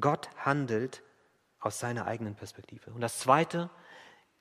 [0.00, 1.02] Gott handelt
[1.60, 2.90] aus seiner eigenen Perspektive.
[2.90, 3.70] Und das Zweite,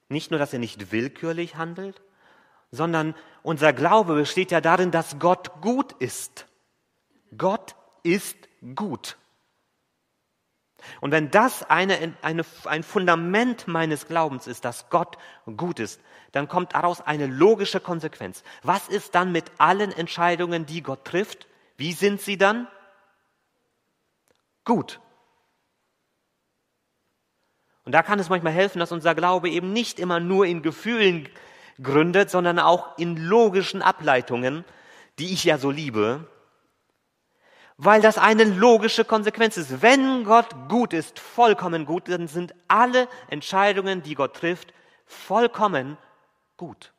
[0.07, 2.01] nicht nur, dass er nicht willkürlich handelt,
[2.71, 6.47] sondern unser Glaube besteht ja darin, dass Gott gut ist.
[7.37, 8.37] Gott ist
[8.75, 9.17] gut.
[11.01, 15.17] Und wenn das eine, eine, ein Fundament meines Glaubens ist, dass Gott
[15.57, 18.43] gut ist, dann kommt daraus eine logische Konsequenz.
[18.63, 21.47] Was ist dann mit allen Entscheidungen, die Gott trifft?
[21.77, 22.67] Wie sind sie dann?
[24.65, 24.99] Gut.
[27.85, 31.29] Und da kann es manchmal helfen, dass unser Glaube eben nicht immer nur in Gefühlen
[31.81, 34.63] gründet, sondern auch in logischen Ableitungen,
[35.19, 36.27] die ich ja so liebe,
[37.77, 39.81] weil das eine logische Konsequenz ist.
[39.81, 44.73] Wenn Gott gut ist, vollkommen gut, dann sind alle Entscheidungen, die Gott trifft,
[45.05, 45.97] vollkommen
[46.57, 46.93] gut.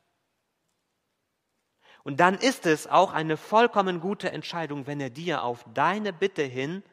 [2.03, 6.43] Und dann ist es auch eine vollkommen gute Entscheidung, wenn er dir auf deine Bitte
[6.43, 6.83] hin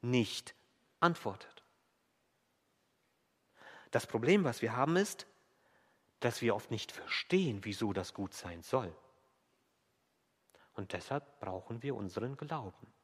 [0.00, 0.54] nicht
[1.00, 1.62] antwortet.
[3.90, 5.26] Das Problem, was wir haben, ist,
[6.20, 8.94] dass wir oft nicht verstehen, wieso das gut sein soll.
[10.74, 12.95] Und deshalb brauchen wir unseren Glauben.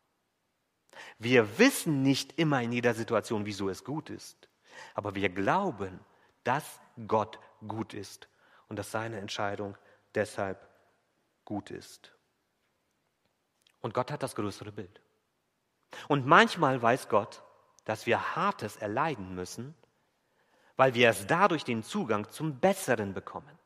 [1.18, 4.48] Wir wissen nicht immer in jeder Situation, wieso es gut ist,
[4.94, 6.00] aber wir glauben,
[6.44, 8.28] dass Gott gut ist
[8.68, 9.76] und dass seine Entscheidung
[10.14, 10.68] deshalb
[11.44, 12.12] gut ist.
[13.80, 15.00] Und Gott hat das größere Bild.
[16.08, 17.42] Und manchmal weiß Gott,
[17.84, 19.74] dass wir Hartes erleiden müssen,
[20.76, 23.58] weil wir erst dadurch den Zugang zum Besseren bekommen.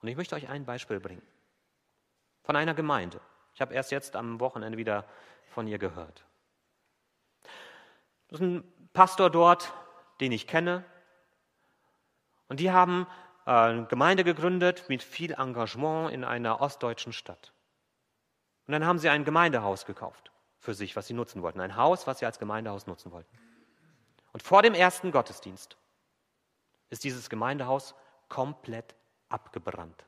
[0.00, 1.22] Und ich möchte euch ein Beispiel bringen.
[2.42, 3.20] Von einer Gemeinde.
[3.54, 5.04] Ich habe erst jetzt am Wochenende wieder
[5.50, 6.24] von ihr gehört.
[8.28, 9.72] Das ist ein Pastor dort,
[10.20, 10.84] den ich kenne.
[12.48, 13.06] Und die haben
[13.46, 17.52] äh, eine Gemeinde gegründet mit viel Engagement in einer ostdeutschen Stadt.
[18.66, 21.60] Und dann haben sie ein Gemeindehaus gekauft für sich, was sie nutzen wollten.
[21.60, 23.36] Ein Haus, was sie als Gemeindehaus nutzen wollten.
[24.32, 25.76] Und vor dem ersten Gottesdienst
[26.88, 27.94] ist dieses Gemeindehaus
[28.28, 28.94] komplett
[29.28, 30.04] abgebrannt.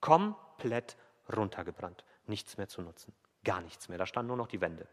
[0.00, 0.96] Komplett
[1.32, 2.04] runtergebrannt.
[2.26, 3.14] Nichts mehr zu nutzen.
[3.44, 3.98] Gar nichts mehr.
[3.98, 4.88] Da standen nur noch die Wände.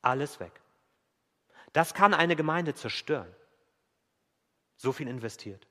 [0.00, 0.60] Alles weg.
[1.72, 3.32] Das kann eine Gemeinde zerstören.
[4.76, 5.66] So viel investiert.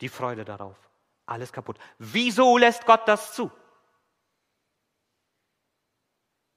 [0.00, 0.76] Die Freude darauf.
[1.26, 1.78] Alles kaputt.
[1.98, 3.50] Wieso lässt Gott das zu?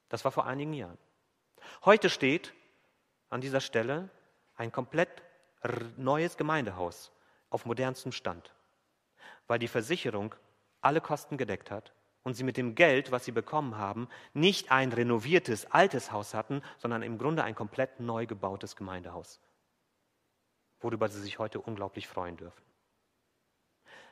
[0.08, 0.98] Das war vor einigen Jahren.
[1.86, 2.54] Heute steht
[3.30, 4.10] an dieser Stelle
[4.56, 5.22] ein komplett
[5.98, 7.12] neues Gemeindehaus
[7.50, 8.54] auf modernstem Stand,
[9.48, 10.34] weil die Versicherung
[10.82, 11.94] alle Kosten gedeckt hat
[12.30, 16.62] und sie mit dem Geld, was sie bekommen haben, nicht ein renoviertes altes Haus hatten,
[16.78, 19.40] sondern im Grunde ein komplett neu gebautes Gemeindehaus,
[20.80, 22.62] worüber sie sich heute unglaublich freuen dürfen.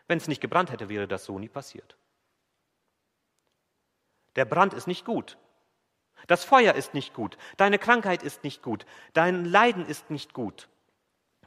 [0.08, 1.95] Wenn es nicht gebrannt hätte, wäre das so nie passiert.
[4.36, 5.38] Der Brand ist nicht gut.
[6.25, 7.38] Das Feuer ist nicht gut.
[7.58, 8.88] Deine Krankheit ist nicht gut.
[9.13, 10.69] Dein Leiden ist nicht gut.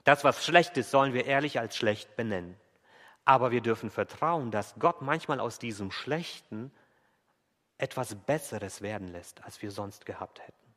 [0.05, 2.55] Das, was schlecht ist, sollen wir ehrlich als schlecht benennen.
[3.25, 6.73] Aber wir dürfen vertrauen, dass Gott manchmal aus diesem Schlechten
[7.79, 10.75] etwas Besseres werden lässt, als wir sonst gehabt hätten.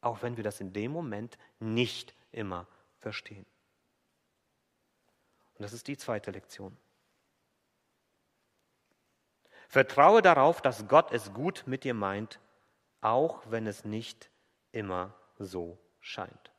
[0.00, 2.66] Auch wenn wir das in dem Moment nicht immer
[2.98, 3.46] verstehen.
[5.54, 6.76] Und das ist die zweite Lektion.
[9.68, 12.40] Vertraue darauf, dass Gott es gut mit dir meint,
[13.00, 14.30] auch wenn es nicht
[14.70, 16.52] immer so scheint.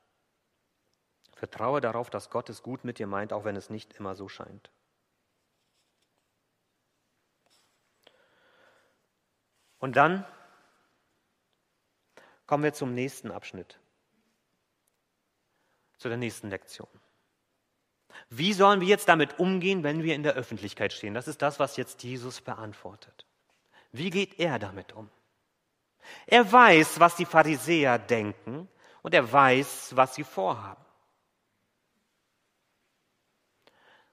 [1.35, 4.29] Vertraue darauf, dass Gott es gut mit dir meint, auch wenn es nicht immer so
[4.29, 4.71] scheint.
[9.83, 10.25] Und dann
[12.47, 13.81] kommen wir zum nächsten Abschnitt,
[15.97, 16.87] zu der nächsten Lektion.
[18.29, 21.13] Wie sollen wir jetzt damit umgehen, wenn wir in der Öffentlichkeit stehen?
[21.13, 23.25] Das ist das, was jetzt Jesus beantwortet.
[23.91, 25.09] Wie geht er damit um?
[26.27, 28.69] Er weiß, was die Pharisäer denken
[29.01, 30.85] und er weiß, was sie vorhaben.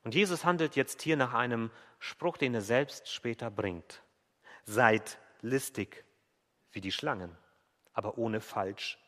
[0.03, 4.03] Und Jesus handelt jetzt hier nach einem Spruch, den er selbst später bringt.
[4.65, 6.05] Seid listig
[6.73, 7.37] wie die Schlangen,
[7.93, 8.99] aber ohne falsch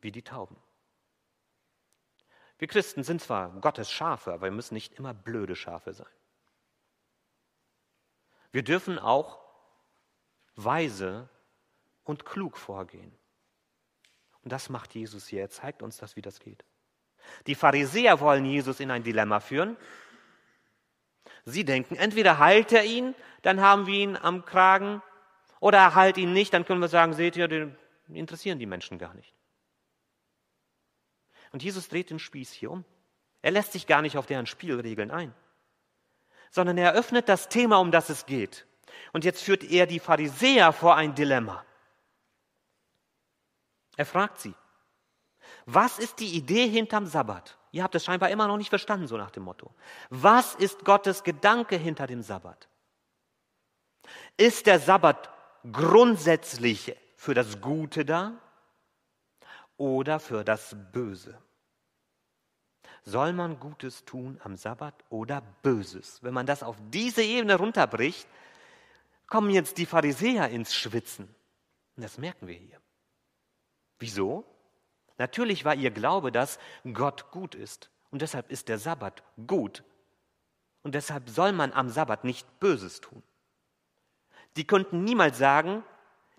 [0.00, 0.56] wie die Tauben.
[2.58, 6.06] Wir Christen sind zwar Gottes Schafe, aber wir müssen nicht immer blöde Schafe sein.
[8.50, 9.44] Wir dürfen auch
[10.54, 11.28] weise
[12.04, 13.12] und klug vorgehen.
[14.42, 15.40] Und das macht Jesus hier.
[15.40, 16.64] Er zeigt uns das, wie das geht.
[17.46, 19.76] Die Pharisäer wollen Jesus in ein Dilemma führen.
[21.44, 25.02] Sie denken, entweder heilt er ihn, dann haben wir ihn am Kragen,
[25.60, 27.76] oder er heilt ihn nicht, dann können wir sagen, seht ihr, den
[28.08, 29.34] interessieren die Menschen gar nicht.
[31.52, 32.84] Und Jesus dreht den Spieß hier um.
[33.42, 35.34] Er lässt sich gar nicht auf deren Spielregeln ein,
[36.50, 38.66] sondern er öffnet das Thema, um das es geht.
[39.12, 41.64] Und jetzt führt er die Pharisäer vor ein Dilemma.
[43.96, 44.54] Er fragt sie,
[45.64, 47.56] was ist die Idee hinterm Sabbat?
[47.72, 49.70] Ihr habt es scheinbar immer noch nicht verstanden, so nach dem Motto.
[50.10, 52.68] Was ist Gottes Gedanke hinter dem Sabbat?
[54.36, 55.30] Ist der Sabbat
[55.72, 58.32] grundsätzlich für das Gute da
[59.76, 61.38] oder für das Böse?
[63.04, 66.22] Soll man Gutes tun am Sabbat oder Böses?
[66.22, 68.26] Wenn man das auf diese Ebene runterbricht,
[69.28, 71.32] kommen jetzt die Pharisäer ins Schwitzen.
[71.96, 72.80] Und das merken wir hier.
[73.98, 74.44] Wieso?
[75.18, 76.58] Natürlich war ihr Glaube, dass
[76.92, 77.90] Gott gut ist.
[78.10, 79.82] Und deshalb ist der Sabbat gut.
[80.82, 83.20] und deshalb soll man am Sabbat nicht Böses tun.
[84.56, 85.84] Die könnten niemals sagen,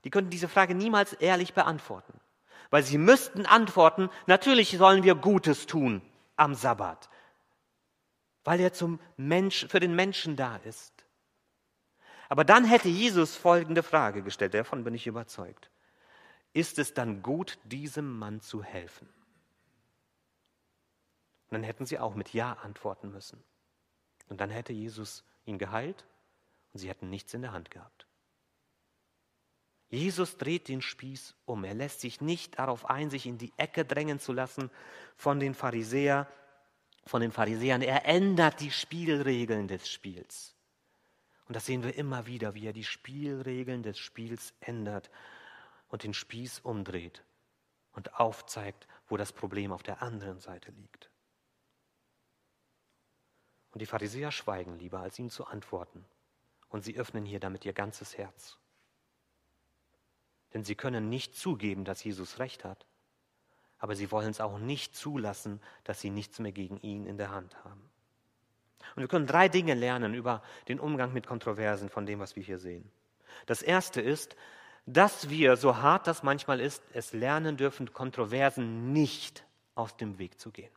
[0.03, 2.19] die könnten diese Frage niemals ehrlich beantworten,
[2.69, 6.01] weil sie müssten antworten, natürlich sollen wir Gutes tun
[6.35, 7.09] am Sabbat,
[8.43, 10.93] weil er zum Mensch, für den Menschen da ist.
[12.29, 15.69] Aber dann hätte Jesus folgende Frage gestellt, davon bin ich überzeugt.
[16.53, 19.07] Ist es dann gut, diesem Mann zu helfen?
[21.49, 23.41] Und dann hätten sie auch mit Ja antworten müssen.
[24.27, 26.05] Und dann hätte Jesus ihn geheilt
[26.73, 28.06] und sie hätten nichts in der Hand gehabt.
[29.89, 31.63] Jesus dreht den Spieß um.
[31.63, 34.69] Er lässt sich nicht darauf ein, sich in die Ecke drängen zu lassen
[35.15, 36.27] von den Pharisäern,
[37.05, 37.81] von den Pharisäern.
[37.81, 40.55] Er ändert die Spielregeln des Spiels.
[41.47, 45.09] Und das sehen wir immer wieder, wie er die Spielregeln des Spiels ändert
[45.87, 47.23] und den Spieß umdreht
[47.93, 51.09] und aufzeigt, wo das Problem auf der anderen Seite liegt.
[53.71, 56.03] Und die Pharisäer schweigen lieber, als ihm zu antworten.
[56.67, 58.57] Und sie öffnen hier damit ihr ganzes Herz.
[60.57, 62.87] Denn sie können nicht zugeben, dass Jesus recht hat,
[63.77, 67.29] aber sie wollen es auch nicht zulassen, dass sie nichts mehr gegen ihn in der
[67.29, 67.87] Hand haben.
[68.95, 72.41] Und wir können drei Dinge lernen über den Umgang mit Kontroversen von dem, was wir
[72.41, 72.89] hier sehen.
[73.45, 74.35] Das erste ist,
[74.87, 80.39] dass wir, so hart das manchmal ist, es lernen dürfen, Kontroversen nicht aus dem Weg
[80.39, 80.73] zu gehen.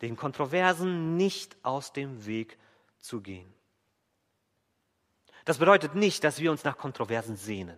[0.00, 2.56] Den Kontroversen nicht aus dem Weg
[3.00, 3.52] zu gehen.
[5.50, 7.76] Das bedeutet nicht, dass wir uns nach Kontroversen sehnen.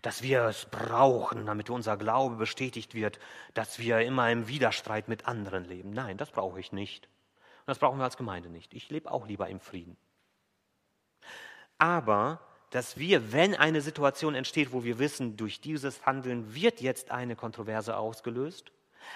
[0.00, 3.18] Dass wir es brauchen, damit unser Glaube bestätigt wird,
[3.52, 5.90] dass wir immer im Widerstreit mit anderen leben.
[5.90, 7.08] Nein, das brauche ich nicht.
[7.58, 8.72] Und das brauchen wir als Gemeinde nicht.
[8.72, 9.98] Ich lebe auch lieber im Frieden.
[11.76, 17.10] Aber dass wir, wenn eine Situation entsteht, wo wir wissen, durch dieses Handeln wird jetzt
[17.10, 18.72] eine Kontroverse ausgelöst,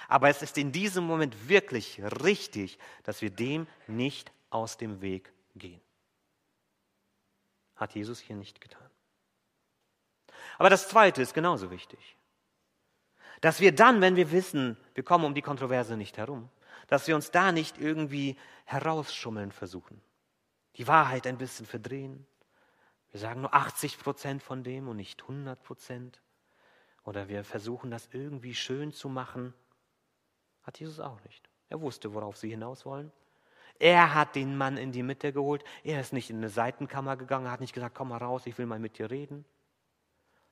[0.07, 5.33] aber es ist in diesem Moment wirklich richtig, dass wir dem nicht aus dem Weg
[5.55, 5.81] gehen.
[7.75, 8.89] Hat Jesus hier nicht getan.
[10.57, 12.17] Aber das Zweite ist genauso wichtig.
[13.41, 16.49] Dass wir dann, wenn wir wissen, wir kommen um die Kontroverse nicht herum,
[16.87, 20.01] dass wir uns da nicht irgendwie herausschummeln versuchen,
[20.77, 22.25] die Wahrheit ein bisschen verdrehen.
[23.11, 26.21] Wir sagen nur 80 Prozent von dem und nicht 100 Prozent.
[27.03, 29.53] Oder wir versuchen das irgendwie schön zu machen.
[30.63, 31.49] Hat Jesus auch nicht.
[31.69, 33.11] Er wusste, worauf sie hinaus wollen.
[33.79, 35.63] Er hat den Mann in die Mitte geholt.
[35.83, 38.65] Er ist nicht in eine Seitenkammer gegangen, hat nicht gesagt, komm mal raus, ich will
[38.65, 39.45] mal mit dir reden.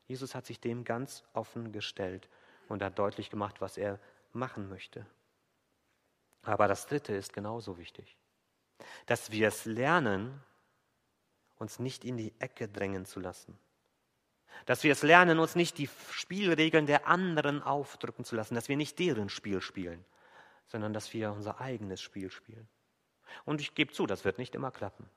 [0.08, 2.28] Jesus hat sich dem ganz offen gestellt
[2.68, 4.00] und hat deutlich gemacht, was er
[4.34, 5.06] machen möchte.
[6.44, 8.18] Aber das Dritte ist genauso wichtig,
[9.06, 10.42] dass wir es lernen,
[11.56, 13.58] uns nicht in die Ecke drängen zu lassen.
[14.66, 18.78] Dass wir es lernen, uns nicht die Spielregeln der anderen aufdrücken zu lassen, dass wir
[18.78, 20.04] nicht deren Spiel spielen,
[20.68, 22.68] sondern dass wir unser eigenes Spiel spielen.
[23.46, 25.10] Und ich gebe zu, das wird nicht immer klappen.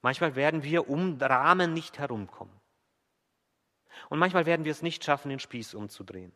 [0.00, 2.54] Manchmal werden wir um Rahmen nicht herumkommen.
[4.08, 6.32] Und manchmal werden wir es nicht schaffen, den Spieß umzudrehen.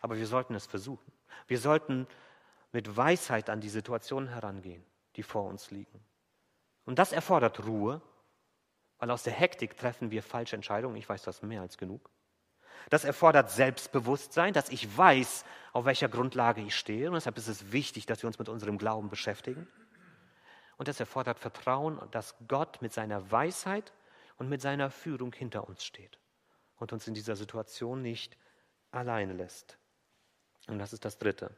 [0.00, 1.12] Aber wir sollten es versuchen.
[1.46, 2.06] Wir sollten
[2.72, 4.84] mit Weisheit an die Situationen herangehen,
[5.16, 6.00] die vor uns liegen.
[6.84, 8.00] Und das erfordert Ruhe,
[8.98, 10.96] weil aus der Hektik treffen wir falsche Entscheidungen.
[10.96, 12.10] Ich weiß das mehr als genug.
[12.90, 17.08] Das erfordert Selbstbewusstsein, dass ich weiß, auf welcher Grundlage ich stehe.
[17.08, 19.66] Und deshalb ist es wichtig, dass wir uns mit unserem Glauben beschäftigen.
[20.76, 23.92] Und das erfordert Vertrauen, dass Gott mit seiner Weisheit
[24.38, 26.18] und mit seiner Führung hinter uns steht
[26.78, 28.36] und uns in dieser Situation nicht
[28.90, 29.78] alleine lässt.
[30.66, 31.54] Und das ist das Dritte.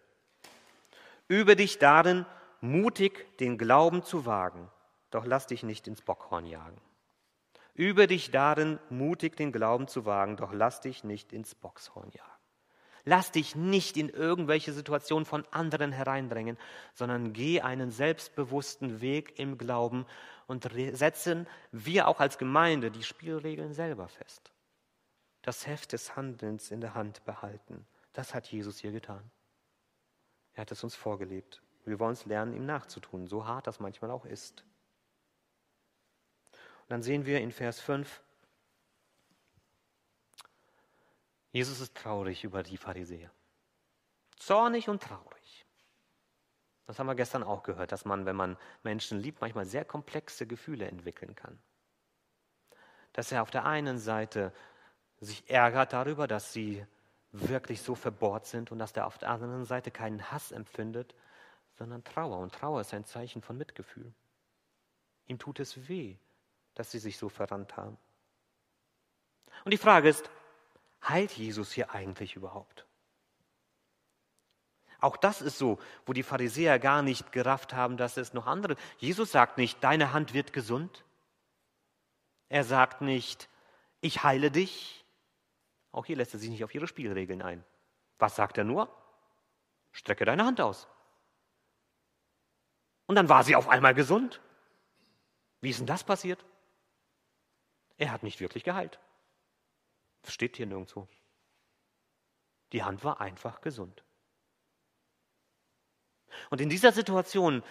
[1.28, 2.26] Übe dich darin,
[2.60, 4.70] mutig den Glauben zu wagen,
[5.10, 6.80] doch lass dich nicht ins Bockhorn jagen.
[7.74, 12.30] Übe dich darin, mutig den Glauben zu wagen, doch lass dich nicht ins Boxhorn jagen.
[13.04, 16.56] Lass dich nicht in irgendwelche Situationen von anderen hereindrängen,
[16.94, 20.06] sondern geh einen selbstbewussten Weg im Glauben
[20.46, 24.52] und setzen wir auch als Gemeinde die Spielregeln selber fest.
[25.42, 27.86] Das Heft des Handelns in der Hand behalten.
[28.14, 29.30] Das hat Jesus hier getan.
[30.54, 31.60] Er hat es uns vorgelebt.
[31.84, 34.64] Wir wollen es lernen, ihm nachzutun, so hart das manchmal auch ist.
[36.84, 38.22] Und dann sehen wir in Vers 5,
[41.50, 43.30] Jesus ist traurig über die Pharisäer.
[44.36, 45.66] Zornig und traurig.
[46.86, 50.46] Das haben wir gestern auch gehört, dass man, wenn man Menschen liebt, manchmal sehr komplexe
[50.46, 51.58] Gefühle entwickeln kann.
[53.12, 54.52] Dass er auf der einen Seite
[55.20, 56.84] sich ärgert darüber, dass sie
[57.32, 61.14] wirklich so verbohrt sind und dass er auf der anderen Seite keinen Hass empfindet,
[61.78, 62.38] sondern Trauer.
[62.38, 64.12] Und Trauer ist ein Zeichen von Mitgefühl.
[65.26, 66.18] Ihm tut es weh,
[66.74, 67.96] dass sie sich so verrannt haben.
[69.64, 70.30] Und die Frage ist,
[71.08, 72.86] heilt Jesus hier eigentlich überhaupt?
[75.00, 78.76] Auch das ist so, wo die Pharisäer gar nicht gerafft haben, dass es noch andere.
[78.98, 81.04] Jesus sagt nicht, deine Hand wird gesund.
[82.48, 83.48] Er sagt nicht,
[84.00, 85.04] ich heile dich.
[85.92, 87.64] Auch hier lässt er sich nicht auf ihre Spielregeln ein.
[88.18, 88.88] Was sagt er nur?
[89.92, 90.88] Strecke deine Hand aus.
[93.06, 94.40] Und dann war sie auf einmal gesund.
[95.60, 96.44] Wie ist denn das passiert?
[97.96, 98.98] Er hat nicht wirklich geheilt.
[100.22, 101.08] Das steht hier nirgendwo.
[102.72, 104.02] Die Hand war einfach gesund.
[106.50, 107.62] Und in dieser Situation,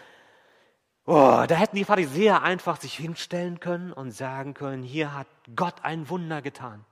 [1.06, 5.84] oh, da hätten die Pharisäer einfach sich hinstellen können und sagen können, hier hat Gott
[5.84, 6.86] ein Wunder getan.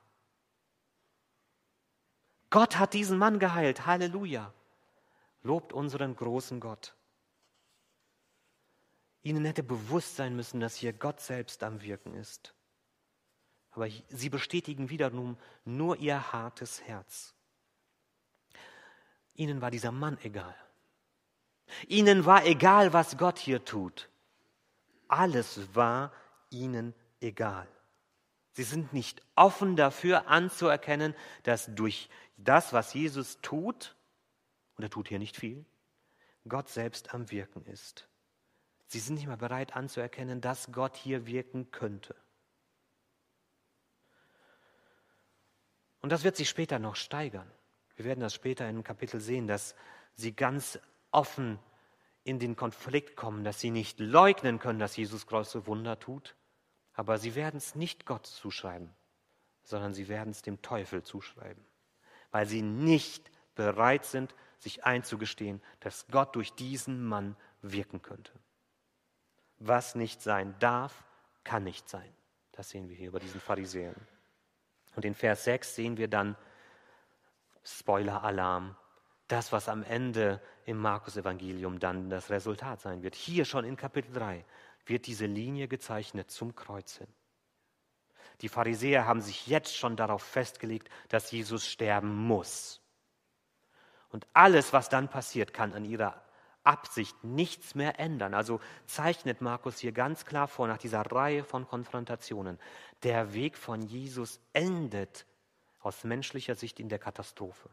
[2.50, 3.86] Gott hat diesen Mann geheilt.
[3.86, 4.54] Halleluja.
[5.42, 6.96] Lobt unseren großen Gott.
[9.24, 12.54] Ihnen hätte bewusst sein müssen, dass hier Gott selbst am Wirken ist.
[13.72, 17.34] Aber sie bestätigen wiederum nur ihr hartes Herz.
[19.34, 20.56] Ihnen war dieser Mann egal.
[21.88, 24.10] Ihnen war egal, was Gott hier tut.
[25.08, 26.12] Alles war
[26.50, 27.68] ihnen egal.
[28.54, 33.96] Sie sind nicht offen dafür anzuerkennen, dass durch das, was Jesus tut,
[34.76, 35.66] und er tut hier nicht viel,
[36.48, 38.08] Gott selbst am Wirken ist.
[38.88, 42.16] Sie sind nicht mehr bereit anzuerkennen, dass Gott hier wirken könnte.
[46.02, 47.50] Und das wird sich später noch steigern.
[47.96, 49.76] Wir werden das später in Kapitel sehen, dass
[50.16, 50.80] sie ganz
[51.12, 51.60] offen
[52.24, 56.36] in den Konflikt kommen, dass sie nicht leugnen können, dass Jesus große Wunder tut,
[56.94, 58.90] aber sie werden es nicht Gott zuschreiben,
[59.64, 61.64] sondern sie werden es dem Teufel zuschreiben,
[62.32, 68.32] weil sie nicht bereit sind, sich einzugestehen, dass Gott durch diesen Mann wirken könnte.
[69.58, 71.04] Was nicht sein darf,
[71.44, 72.12] kann nicht sein.
[72.52, 73.96] Das sehen wir hier über diesen Pharisäern.
[74.96, 76.36] Und in Vers 6 sehen wir dann,
[77.64, 78.76] Spoiler-Alarm,
[79.28, 83.16] das, was am Ende im Markus-Evangelium dann das Resultat sein wird.
[83.16, 84.44] Hier schon in Kapitel 3
[84.86, 87.08] wird diese Linie gezeichnet zum Kreuz hin.
[88.42, 92.82] Die Pharisäer haben sich jetzt schon darauf festgelegt, dass Jesus sterben muss.
[94.10, 96.22] Und alles, was dann passiert, kann an ihrer
[96.64, 98.34] Absicht nichts mehr ändern.
[98.34, 102.60] Also zeichnet Markus hier ganz klar vor, nach dieser Reihe von Konfrontationen,
[103.04, 105.26] der Weg von Jesus endet
[105.80, 107.70] aus menschlicher Sicht in der Katastrophe.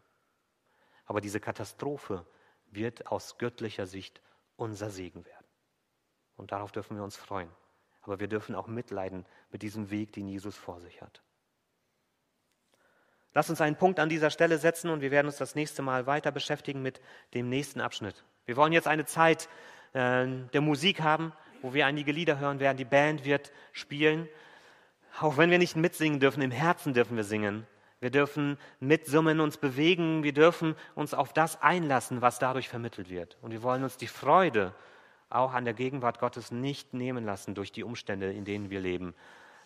[1.04, 2.26] Aber diese Katastrophe
[2.70, 4.20] wird aus göttlicher Sicht
[4.56, 5.46] unser Segen werden.
[6.36, 7.50] Und darauf dürfen wir uns freuen.
[8.02, 11.22] Aber wir dürfen auch mitleiden mit diesem Weg, den Jesus vor sich hat.
[13.34, 16.06] Lass uns einen Punkt an dieser Stelle setzen und wir werden uns das nächste Mal
[16.06, 17.00] weiter beschäftigen mit
[17.34, 18.24] dem nächsten Abschnitt.
[18.48, 19.46] Wir wollen jetzt eine Zeit
[19.92, 22.78] äh, der Musik haben, wo wir einige Lieder hören werden.
[22.78, 24.26] Die Band wird spielen.
[25.20, 27.66] Auch wenn wir nicht mitsingen dürfen, im Herzen dürfen wir singen.
[28.00, 30.22] Wir dürfen mitsummen, uns bewegen.
[30.22, 33.36] Wir dürfen uns auf das einlassen, was dadurch vermittelt wird.
[33.42, 34.72] Und wir wollen uns die Freude
[35.28, 39.14] auch an der Gegenwart Gottes nicht nehmen lassen durch die Umstände, in denen wir leben.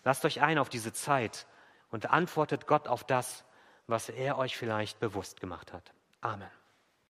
[0.03, 1.47] Lasst euch ein auf diese Zeit
[1.89, 3.45] und antwortet Gott auf das,
[3.87, 5.93] was er euch vielleicht bewusst gemacht hat.
[6.19, 6.49] Amen.